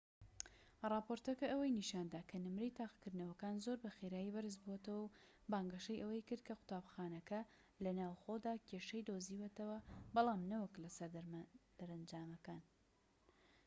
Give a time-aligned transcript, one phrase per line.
[0.91, 5.11] ڕاپۆرتەکە ئەوەی نیشاندا کە نمرەی تاقیکردنەوەکان زۆر بە خێرایی بەرز بۆتەوە و
[5.51, 7.41] بانگەشەی ئەوەی کرد کە قوتابخانەکە
[7.83, 9.77] لە ناوخۆدا کێشەی دۆزیوەتەوە
[10.15, 11.09] بەڵام نەوەک لە سەر
[11.79, 12.61] دەرەنجامەکان